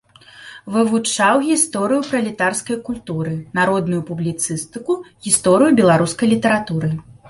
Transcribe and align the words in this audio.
Вывучаў 0.75 1.41
гісторыю 1.49 2.01
пралетарскай 2.09 2.81
культуры, 2.89 3.37
народную 3.63 4.01
публіцыстыку, 4.11 5.01
гісторыю 5.29 5.71
беларускай 5.83 6.27
літаратуры. 6.39 6.89